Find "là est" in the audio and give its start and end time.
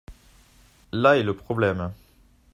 0.93-1.21